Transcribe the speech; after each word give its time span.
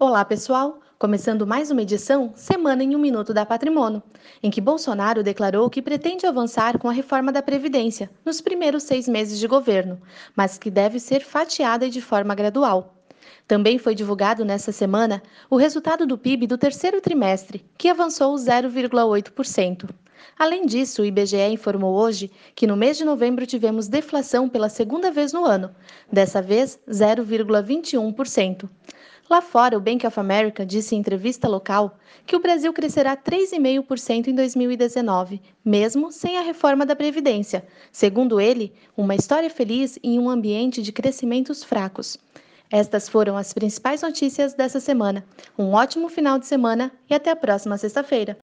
Olá, 0.00 0.24
pessoal! 0.24 0.78
Começando 0.96 1.44
mais 1.44 1.72
uma 1.72 1.82
edição 1.82 2.32
Semana 2.36 2.84
em 2.84 2.94
um 2.94 3.00
Minuto 3.00 3.34
da 3.34 3.44
Patrimônio, 3.44 4.00
em 4.40 4.48
que 4.48 4.60
Bolsonaro 4.60 5.24
declarou 5.24 5.68
que 5.68 5.82
pretende 5.82 6.24
avançar 6.24 6.78
com 6.78 6.88
a 6.88 6.92
reforma 6.92 7.32
da 7.32 7.42
Previdência 7.42 8.08
nos 8.24 8.40
primeiros 8.40 8.84
seis 8.84 9.08
meses 9.08 9.40
de 9.40 9.48
governo, 9.48 10.00
mas 10.36 10.56
que 10.56 10.70
deve 10.70 11.00
ser 11.00 11.24
fatiada 11.24 11.84
e 11.84 11.90
de 11.90 12.00
forma 12.00 12.32
gradual. 12.36 12.94
Também 13.44 13.76
foi 13.76 13.92
divulgado 13.92 14.44
nesta 14.44 14.70
semana 14.70 15.20
o 15.50 15.56
resultado 15.56 16.06
do 16.06 16.16
PIB 16.16 16.46
do 16.46 16.56
terceiro 16.56 17.00
trimestre, 17.00 17.66
que 17.76 17.88
avançou 17.88 18.36
0,8%. 18.36 19.90
Além 20.38 20.66
disso, 20.66 21.02
o 21.02 21.04
IBGE 21.04 21.48
informou 21.50 21.94
hoje 21.94 22.30
que 22.54 22.66
no 22.66 22.76
mês 22.76 22.96
de 22.96 23.04
novembro 23.04 23.46
tivemos 23.46 23.88
deflação 23.88 24.48
pela 24.48 24.68
segunda 24.68 25.10
vez 25.10 25.32
no 25.32 25.44
ano, 25.44 25.74
dessa 26.12 26.40
vez 26.40 26.78
0,21%. 26.88 28.68
Lá 29.28 29.42
fora, 29.42 29.76
o 29.76 29.80
Bank 29.80 30.06
of 30.06 30.18
America 30.18 30.64
disse 30.64 30.94
em 30.94 30.98
entrevista 30.98 31.46
local 31.46 31.98
que 32.24 32.34
o 32.34 32.40
Brasil 32.40 32.72
crescerá 32.72 33.14
3,5% 33.14 34.28
em 34.28 34.34
2019, 34.34 35.42
mesmo 35.62 36.10
sem 36.10 36.38
a 36.38 36.40
reforma 36.40 36.86
da 36.86 36.96
Previdência. 36.96 37.66
Segundo 37.92 38.40
ele, 38.40 38.72
uma 38.96 39.14
história 39.14 39.50
feliz 39.50 39.98
em 40.02 40.18
um 40.18 40.30
ambiente 40.30 40.80
de 40.80 40.92
crescimentos 40.92 41.62
fracos. 41.62 42.16
Estas 42.70 43.06
foram 43.06 43.36
as 43.36 43.52
principais 43.52 44.00
notícias 44.00 44.54
dessa 44.54 44.80
semana. 44.80 45.22
Um 45.58 45.72
ótimo 45.72 46.08
final 46.08 46.38
de 46.38 46.46
semana 46.46 46.90
e 47.08 47.14
até 47.14 47.30
a 47.30 47.36
próxima 47.36 47.76
sexta-feira. 47.76 48.38